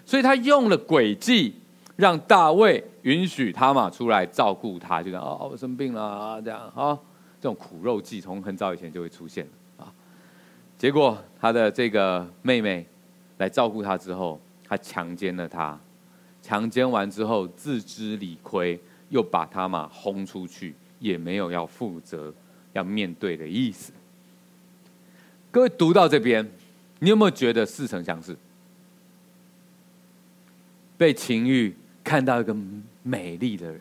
[0.06, 1.56] 所以他用了诡计，
[1.96, 7.00] 让大卫允许他嘛出来照顾他，就这样哦，我生病了，这样啊，
[7.40, 9.88] 这种苦肉计从很早以前就会出现啊。
[10.78, 12.86] 结果他的这个妹妹
[13.38, 15.80] 来照顾他之后，他强奸了他，
[16.42, 22.34] 强奸完之后自知理亏，又把他嘛轰出去，也没有要负责、
[22.74, 23.94] 要面对的意思。
[25.52, 26.50] 各位读到这边，
[27.00, 28.36] 你有没有觉得似曾相识？
[30.98, 32.56] 被情欲看到一个
[33.04, 33.80] 美丽的人，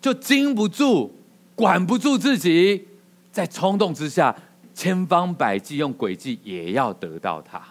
[0.00, 1.14] 就禁不住、
[1.54, 2.86] 管不住自己，
[3.30, 4.34] 在冲动之下，
[4.74, 7.62] 千方百计用诡计也要得到他。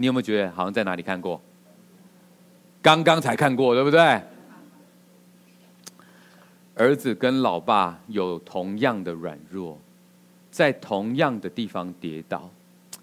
[0.00, 1.40] 你有没有觉得好像在哪里看过？
[2.80, 4.22] 刚刚才看过，对不对？
[6.76, 9.76] 儿子跟老爸有同样的软弱，
[10.48, 12.48] 在同样的地方跌倒，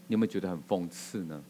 [0.08, 1.44] 你有没有觉得很讽刺呢？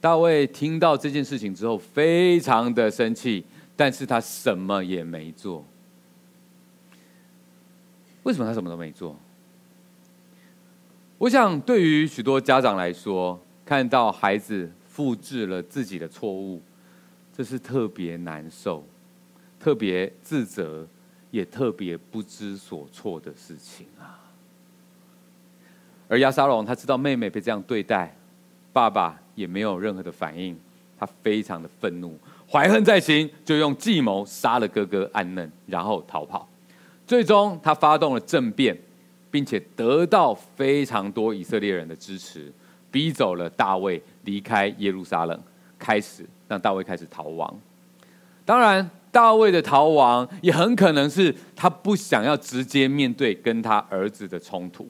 [0.00, 3.44] 大卫听到这件事情之后，非常的生气，
[3.76, 5.64] 但是他什么也没做。
[8.24, 9.16] 为什么他什么都没做？
[11.18, 16.60] 我想，对于许多家长来说，看到孩子复制了自己的错误，
[17.32, 18.84] 这是特别难受、
[19.60, 20.84] 特别自责，
[21.30, 24.18] 也特别不知所措的事情啊。
[26.08, 28.12] 而亚沙龙他知道妹妹被这样对待，
[28.72, 30.58] 爸爸也没有任何的反应，
[30.98, 32.18] 他非常的愤怒，
[32.50, 36.48] 怀恨在心，就用计谋杀了哥哥暗嫩，然后逃跑。
[37.06, 38.76] 最终，他发动了政变，
[39.30, 42.52] 并且得到非常多以色列人的支持，
[42.90, 45.40] 逼走了大卫离开耶路撒冷，
[45.78, 47.58] 开始让大卫开始逃亡。
[48.44, 54.88] 当然，大卫的逃亡也很可能是他不想要直接面对跟他儿子的冲突，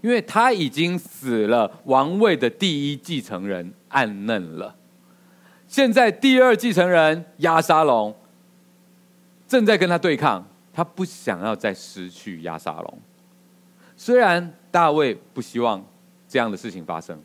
[0.00, 4.74] 因为他已经死了王位的第一继承人暗嫩了。
[5.66, 8.14] 现在第二继承人押沙龙
[9.46, 10.46] 正在跟他对抗。
[10.70, 12.98] 他不想要再失去押沙龙，
[13.96, 15.84] 虽然大卫不希望
[16.28, 17.18] 这样的事情发生，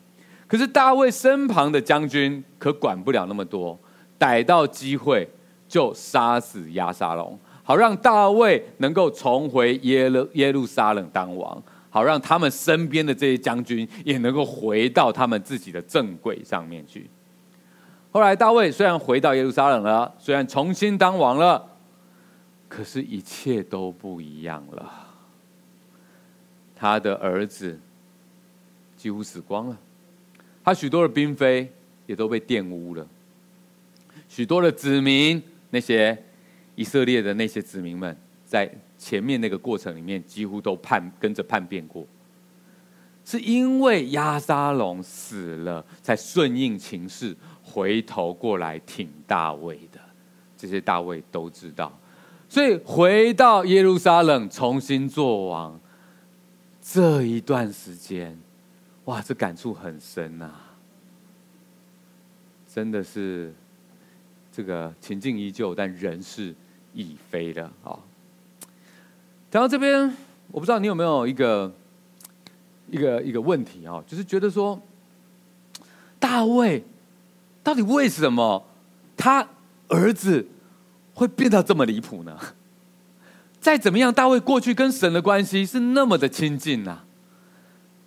[0.46, 3.78] 可是大卫身旁的将军可管不了那么多，
[4.18, 5.28] 逮到机会
[5.68, 17.08] 就杀死押沙龙，好让大卫能够重回耶路耶路撒冷当王，好让他们身边的这些将军也能够回到他们自己的正轨上面去。
[18.10, 21.70] 后来大卫虽然回到耶路撒冷了，虽然重新当王了。
[22.66, 24.92] 可是，一切都不一样了。
[26.74, 27.78] 他的儿子
[29.04, 29.78] 几乎死光了，
[30.64, 31.70] 他许多的嫔妃
[32.06, 33.06] 也都被玷污了，
[34.30, 36.16] 许多的子民，那些
[36.74, 42.06] 以色列的那些子民们，在前面那个过程里面，几乎都叛跟着叛变过。
[43.26, 50.00] 是因为亚沙龙死了，才顺应情势，回头过来挺大卫的。
[50.56, 51.92] 这些大卫都知道。
[52.48, 55.78] 所以回到耶路撒冷重新做王
[56.80, 58.38] 这一段时间，
[59.06, 60.50] 哇，这感触很深呐！
[62.72, 63.52] 真的是
[64.50, 66.54] 这个情境依旧，但人事
[66.92, 67.98] 已非的啊。
[69.50, 70.16] 讲到这边，
[70.50, 71.72] 我不知道你有没有一个
[72.90, 74.80] 一个一个问题啊，就是觉得说，
[76.18, 76.82] 大卫
[77.62, 78.66] 到底为什么
[79.16, 79.48] 他
[79.88, 80.48] 儿子？
[81.16, 82.36] 会变得这么离谱呢？
[83.60, 87.04] 再怎么样，大卫过去跟神的关系是那么的亲近呐，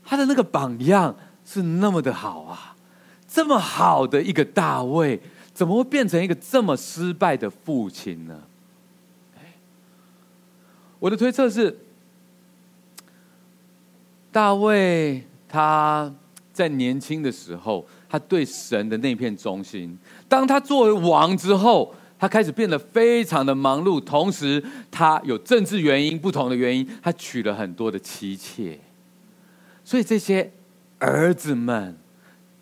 [0.10, 1.14] 他的那个榜样
[1.46, 2.78] 是那么的好啊，
[3.28, 5.20] 这么好的一个大卫，
[5.54, 8.40] 怎么会变成一个这么失败的父亲呢？
[11.00, 11.78] 我的推测是，
[14.32, 16.10] 大卫他
[16.54, 21.94] 在年轻的时候，他对神的那片忠心，当他作为王之后。
[22.20, 28.80] 他开始变得非常的忙碌，同时他有政治原因，不同的原因，他娶了很多的妻妾，
[29.88, 30.52] 所以这些
[31.00, 31.96] 儿子们，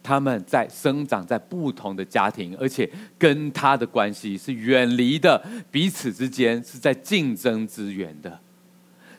[0.04, 8.40] 他们在生长在不同的家庭，而且跟他的关系是远离的，彼此之间是在竞争资源的。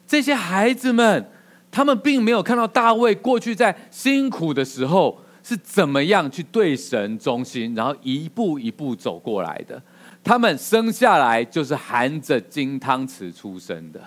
[0.07, 1.29] 这些孩子们，
[1.69, 9.83] 他们并没有看到大卫过去在辛苦的时候是怎么样去对神忠心，然后一步一步走过来的。
[10.23, 14.01] 他们生下来就是含着金汤匙出生的，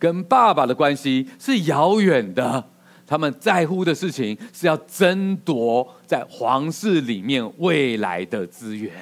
[0.00, 2.70] 跟爸爸的关系是遥远的。
[3.08, 8.92] 他们在乎的事情是要争夺在皇室里面未来的资源，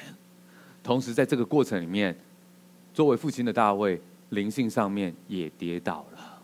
[0.81, 2.17] 同时在这个过程里面，
[2.93, 6.41] 作为父亲的大卫灵性上面也跌倒了。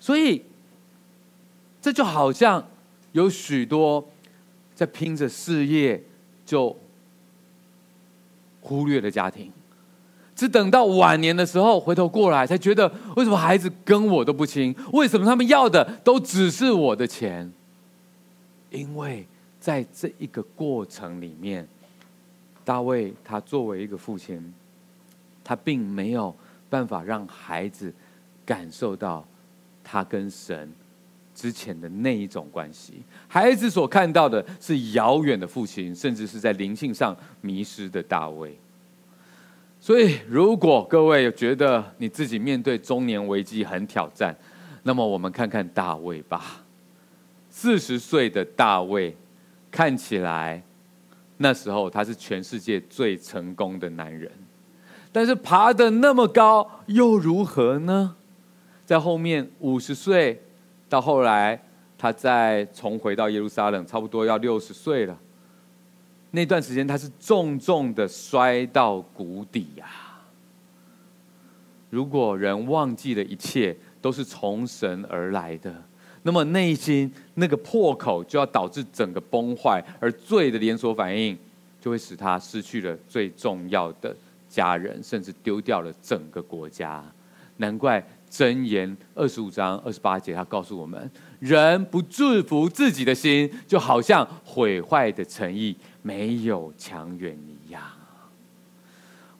[0.00, 0.42] 所以，
[1.80, 2.68] 这就好像
[3.12, 4.06] 有许多
[4.74, 6.02] 在拼着事业
[6.44, 6.76] 就。
[8.68, 9.52] 忽略了家庭，
[10.36, 14.72] 只等到晚年的时候回头过来，才觉得为什么孩子跟我都不亲？
[14.92, 17.50] 为什么他们要的都只是我的钱？
[18.70, 19.26] 因为
[19.58, 21.66] 在这一个过程里面，
[22.64, 24.52] 大卫他作为一个父亲，
[25.42, 26.36] 他并没有
[26.68, 27.90] 办法让孩子
[28.44, 29.26] 感受到
[29.82, 30.70] 他跟神
[31.34, 38.54] 之前的那一种关系，孩子所看到的是遥远的父亲，甚至是在灵性上迷失的大卫。
[39.86, 44.36] 所以，如果各位觉得你自己面对中年危机很挑战，
[44.82, 46.64] 那么我们看看大卫吧。
[47.48, 49.16] 四十岁的大卫，
[49.70, 50.60] 看起来
[51.36, 54.28] 那时候他是全世界最成功的男人。
[55.12, 58.16] 但是爬得那么高又如何呢？
[58.84, 60.42] 在后面五十岁，
[60.88, 61.62] 到后来
[61.96, 65.16] 他再重回到耶路撒冷，差不多要六十岁了。
[66.36, 69.86] 那段时间他是重重的摔到谷底呀、
[71.88, 75.74] 如果人忘记了一切都是从神而来的，
[76.24, 81.38] 那么内心那个破口就要导致整个崩坏，而罪的连锁反应
[81.80, 84.14] 就会使他失去了最重要的
[84.46, 87.02] 家人，甚至丢掉了整个国家。
[87.56, 88.06] 难怪。
[88.28, 91.08] 箴言二十五章二十八节，他告诉我们：
[91.38, 95.74] 人不祝福自己的心，就好像毁坏的诚意
[96.06, 97.82] 没有强远一样。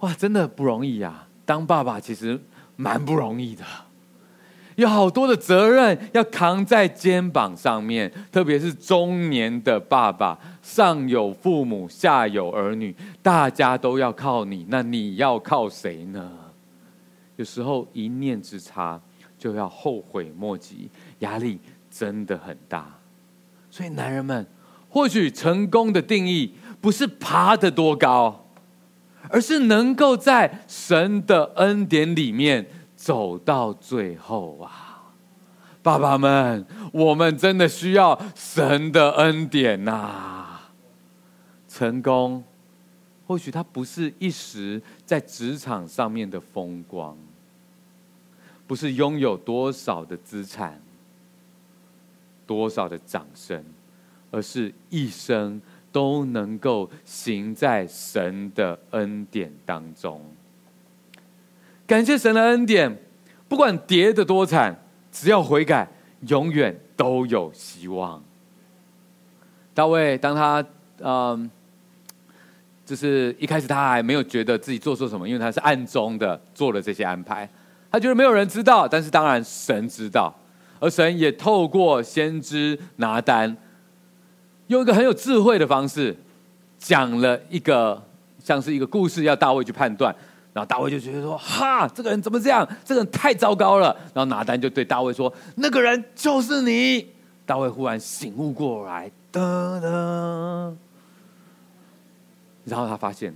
[0.01, 1.29] 哇，真的不容易呀、啊！
[1.45, 2.41] 当爸爸其实
[2.75, 3.65] 蛮不容易的，
[4.75, 12.93] 有好多的责任要扛在肩膀上面，特别是中年的爸爸，上有父母，下有儿女，
[13.23, 16.33] 大家都要靠你，那你要靠谁呢？
[17.37, 19.01] 有时候一念之差
[19.39, 20.91] 就要后悔莫及，
[21.21, 22.93] 压力真的很大。
[23.71, 24.45] 所以男人们，
[24.89, 28.47] 或许成功的定义不是爬得多高，
[29.29, 35.13] 而是能够在神的恩典里面走到最后啊！
[35.83, 40.61] 爸爸们，我们真的需要神的恩典呐！
[41.69, 42.43] 成功，
[43.27, 47.17] 或许它不是一时在职场上面的风光。
[48.67, 50.83] 不是拥有多少的资产、
[52.45, 53.65] 多少的掌声，
[54.37, 55.59] 而是一生
[55.91, 60.21] 都能够行在神的恩典当中。
[61.87, 62.95] 感谢神的恩典，
[63.49, 64.79] 不管跌得多惨，
[65.11, 65.89] 只要悔改，
[66.29, 68.23] 永远都有希望。
[69.73, 70.63] 大卫，当他
[71.01, 71.51] 嗯，
[72.85, 77.49] 就是一开始他还没有觉得自己做错什么，因为他是暗中的做了这些安排。
[77.91, 80.35] 他觉得没有人知道，但是当然神知道，
[80.79, 83.57] 而神也透过先知拿单，
[84.69, 86.17] 用一个很有智慧的方式
[86.79, 88.03] 讲了一个
[88.43, 90.15] 像是一个故事，要大卫去判断。
[90.53, 92.67] 然后大卫就觉得说：“哈，这个人怎么这样？
[92.83, 97.07] 这个人太糟糕了。”然后拿单就对大卫说：“那个人就是你。”
[97.45, 99.41] 大卫忽然醒悟过来，噔
[99.81, 100.75] 噔，
[102.65, 103.33] 然后他发现，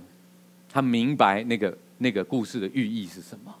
[0.69, 3.53] 他明白那个那个故事的寓意是什么。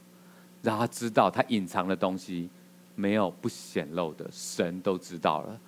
[0.61, 2.49] 然后他知道，他隐藏的东西
[2.95, 5.59] 没有不显露的，神都知道了，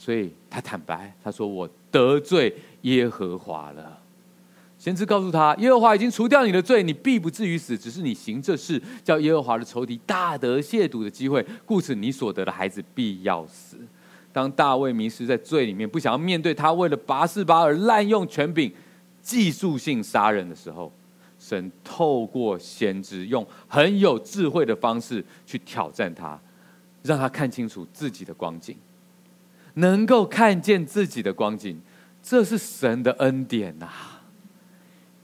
[0.00, 3.98] 所以他坦白，他说：“我得罪耶和华了。”
[4.78, 13.76] 先知告诉他：“耶和华已经除掉你的罪，你必不至于死，只是你行这事，叫耶和华的仇敌大得亵渎的机会，故此你所得的孩子必要死。”
[14.32, 18.72] 当大卫迷失在罪里面，不想要面对他为了拔示巴而滥用权柄、
[19.20, 20.90] 技术性杀人的时候。
[21.38, 26.38] 神透过先知，用很有智慧的方式去挑战他，
[27.02, 28.76] 让他看清楚自己的光景，
[29.74, 31.80] 能够看见自己的光景，
[32.22, 33.88] 这是神的恩典呐、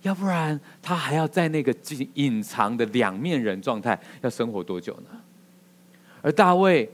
[0.02, 1.74] 要不然他还要在那个
[2.14, 5.20] 隐藏的两面人状态，要生活多久呢？
[6.22, 6.90] 而大卫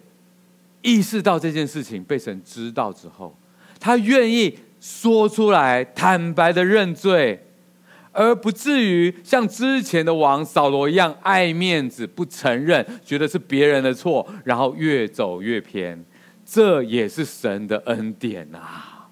[0.81, 3.37] 意识到这件事情被神知道之后，
[3.79, 7.47] 他愿意说出来，坦白的认罪。
[8.15, 16.05] 而不至于像之前的王扫罗一样爱面子不承认，觉得是别人的错，然后越走越偏。
[16.53, 19.09] 这也是神的恩典啊！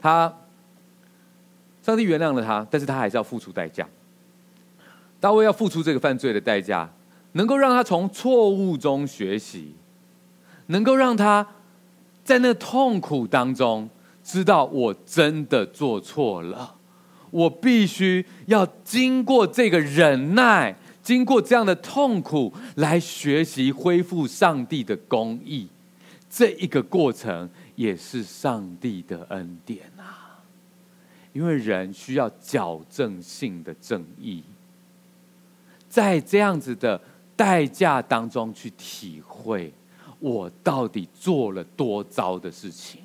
[0.00, 0.34] 他，
[1.80, 3.88] 上帝原谅了他，但是他还是要付出代价。
[5.20, 6.90] 大卫要付出这个犯罪的代价，
[7.34, 9.76] 能够让他从错误中学习，
[10.66, 11.46] 能够让他
[12.24, 13.88] 在那痛苦当中。
[14.24, 16.74] 知道我真的做错了，
[17.30, 20.74] 我必须要经过这个忍耐，
[21.06, 25.68] 经过这样的痛苦来学习恢复上帝的公义。
[26.28, 30.42] 这一个过程也是上帝的恩典啊！
[31.32, 34.42] 因为人需要矫正性的正义，
[35.88, 37.00] 在这样子的
[37.36, 39.72] 代价当中去体会，
[40.18, 43.00] 我到底做了多糟的事情。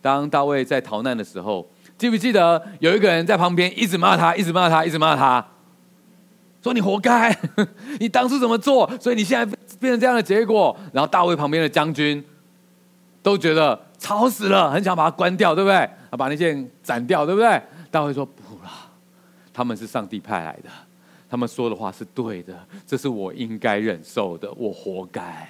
[0.00, 5.46] 当大卫在逃难的时候，记不记得有一个人在旁边一直骂他，一直骂他，一直骂他，
[6.64, 7.38] 说你活该，
[8.00, 9.44] 你当初怎么做，所以你现在
[9.78, 10.74] 变成这样的结果。
[10.94, 12.24] 然后大卫旁边的将军
[13.22, 15.86] 都觉得吵死了，很想把他关掉，对不对？
[16.16, 17.62] 把那些人斩掉，对不对？
[17.90, 18.70] 大卫说不了，
[19.52, 20.70] 他们是上帝派来的，
[21.28, 25.46] 他们说的话是对的，这是我应该忍受的，我活该。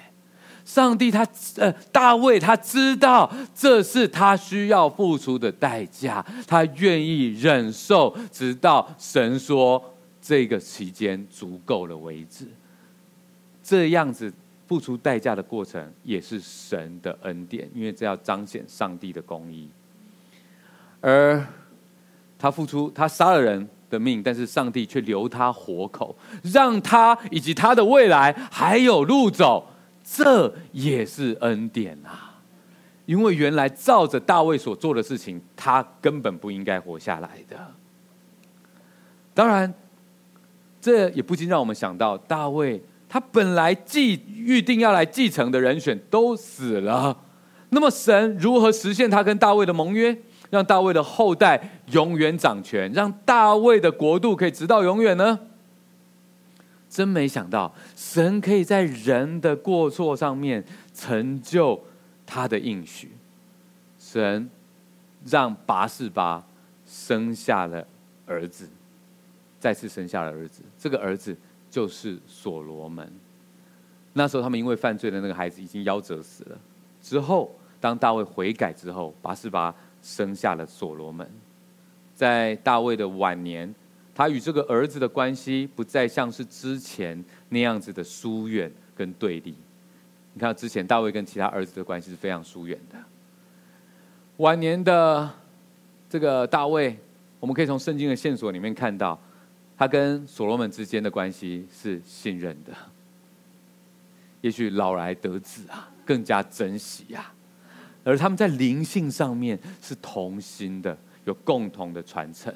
[0.65, 1.25] 上帝他
[1.57, 9.81] 呃大卫他知道这是他需要付出的代价，他愿意忍受，直到神说
[10.27, 12.47] 这个期间足够了为止。
[13.61, 14.33] 这样子
[14.65, 19.69] 付出代价的过程也是神的恩典，因为这要彰显上帝的公义。
[20.99, 21.45] 而
[22.39, 29.67] 他付出，他杀了人的命，但是上帝却留他活口，让他以及他的未来还有路走，
[30.03, 32.41] 这也是恩典啊！
[33.05, 37.71] 因为原来照着大卫所做的事情，他根本不应该活下来的。
[39.35, 39.71] 当然，
[40.85, 42.79] 这也不禁让我们想到，大卫
[43.09, 47.17] 他本来既预定要来继承的人选都死了，
[47.69, 50.15] 那么神如何实现他跟大卫的盟约？
[50.51, 55.39] 让大卫的后代永远掌权，让大卫的国度可以直到永远呢？
[56.87, 60.63] 真没想到，神可以在人的过错上面
[60.93, 61.83] 成就
[62.27, 63.11] 他的应许。
[63.99, 64.47] 神
[65.25, 66.45] 让拔示巴
[66.85, 67.83] 生下了
[68.27, 68.69] 儿子，
[69.65, 70.61] 再次生下了儿子。
[70.77, 71.35] 这个儿子
[71.71, 73.11] 就是所罗门。
[74.13, 76.59] 那时候他们因为犯罪的那个孩子已经夭折死了。
[77.01, 77.51] 之后，
[77.81, 79.73] 当大卫悔改之后，拔示巴。
[80.03, 81.27] 生下了所罗门，
[82.13, 83.73] 在大卫的晚年，
[84.13, 89.55] 他与这个儿子的关系不再像是之前那样子的疏远跟对立。
[90.33, 92.99] 你看，之前大卫跟其他儿子的关系是非常疏远的。
[94.37, 95.27] 晚年的
[96.07, 96.95] 这个大卫，
[97.39, 99.19] 我们可以从圣经的线索里面看到，
[99.77, 102.71] 他跟所罗门之间的关系是信任的。
[104.41, 107.31] 也许老来得子啊，更加珍惜呀。
[108.03, 110.95] 而他们在灵性上面是同心的，
[111.25, 112.53] 有共同的传承。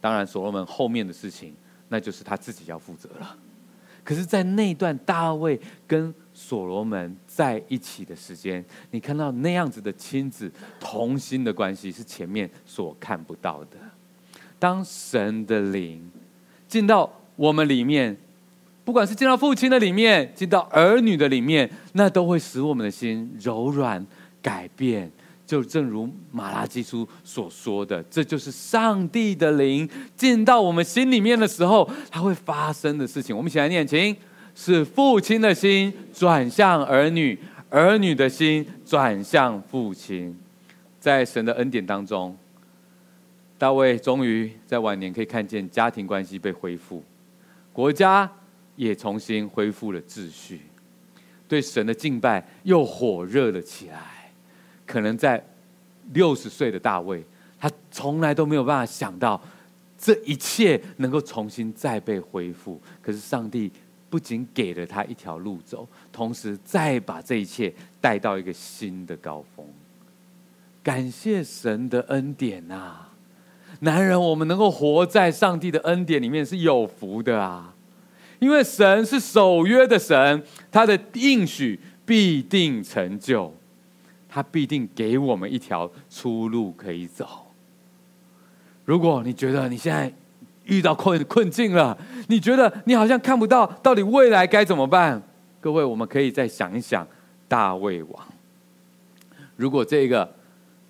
[0.00, 1.54] 当然，所罗门后面的事情，
[1.88, 3.36] 那就是他自己要负责了。
[4.04, 13.76] 可是，在那段大卫跟所罗门在一起的时间，你看到那样子的亲子同心的关系，是前面所看不到的。
[14.58, 16.10] 当神的灵
[16.70, 18.16] 进到我们里面，
[18.84, 24.06] 不管是进到父亲的里面，进到儿女的里面，那都会使我们的心柔软。
[24.42, 25.12] 改变，
[25.46, 33.36] 就正如马拉基书所说的，这就是上帝的灵进到我们心里面的时候，它会发生的事情。
[33.36, 34.16] 我们一起来念，请：
[34.54, 40.34] 是父亲的心转向儿女，儿女的心转向父亲。
[40.98, 42.34] 在神的恩典当中，
[43.60, 47.04] 大卫终于在晚年可以看见家庭关系被恢复，
[47.74, 48.26] 国家
[48.74, 50.62] 也重新恢复了秩序，
[51.46, 54.32] 对神的敬拜又火热了起来。
[54.86, 55.44] 可能在
[56.14, 57.22] 六十岁的大卫，
[57.58, 59.38] 他从来都没有办法想到
[59.98, 62.80] 这一切能够重新再被恢复。
[63.02, 63.70] 可是上帝
[64.08, 69.66] 不仅给了他一条路走，同时再把这一切带到一个新的高峰。
[70.82, 73.08] 感谢神的恩典啊！
[73.80, 77.74] 男人，我们能够活在上帝的恩典里面是有福的啊！
[78.38, 83.54] 因为神是守约的神，他的应许必定成就。
[84.32, 87.26] 他必定给我们一条出路可以走。
[88.84, 90.12] 如果你觉得你现在
[90.66, 95.20] 遇到困困境了，你觉得你好像看不到到底未来该怎么办？
[95.60, 97.04] 各位，我们可以再想一想
[97.48, 98.24] 大卫王。
[99.56, 100.32] 如果这个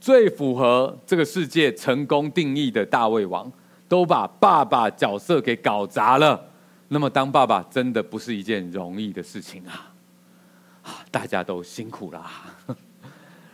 [0.00, 3.52] 最符合这个世界成功定义的大胃王
[3.86, 6.48] 都把爸爸角色给搞砸了，
[6.88, 9.92] 那么当爸爸真的不是一件容易的事情啊！
[10.82, 12.30] 啊，大家都辛苦啦。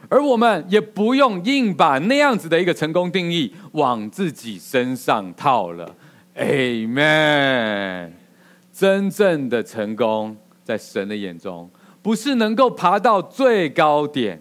[0.09, 5.97] 而我们也不用硬把那样子的一个成功定义往自己身上套了
[6.37, 8.13] ，Amen。
[8.73, 11.69] 真正的成功，在神的眼中，
[12.03, 14.41] 不是能够爬到最高点，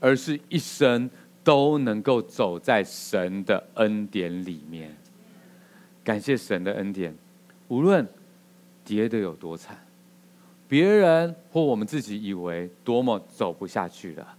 [0.00, 1.08] 而是一生
[1.46, 4.92] 都能够走在神的恩典里面。
[6.02, 7.14] 感谢神的恩典，
[7.68, 8.04] 无论
[8.84, 9.78] 跌得有多惨，
[10.66, 14.36] 别人或我们自己以为多么走不下去了。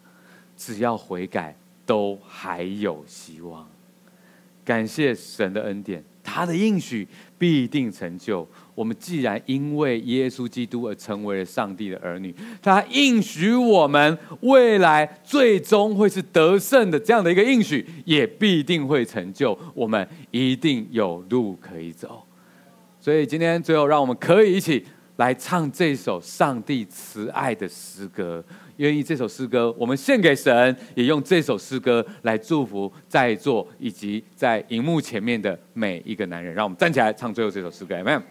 [0.58, 1.56] 只要悔改，
[1.86, 3.66] 都还有希望。
[4.66, 7.08] 感谢神的恩典，他的应许
[7.40, 8.46] 必定成就。
[8.78, 19.58] 我们既然因为耶稣基督而成为了上帝的儿女，他应许我们未来最终会是得胜的，这样的一个应许也必定会成就。
[19.74, 22.24] 我们一定有路可以走。
[23.00, 28.46] 所以今天最后，让我们可以一起来唱这首上帝慈爱的诗歌。
[28.76, 36.54] 愿意这首诗歌，我们献给神，也用这首诗歌来祝福在座以及在荧幕前面的每一个男人。
[36.54, 38.22] 让我们站起来唱最后这首诗歌，Amen。